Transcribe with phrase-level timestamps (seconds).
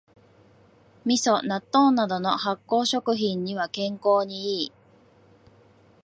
[1.05, 4.71] みそ、納豆などの発酵食品は健康にいい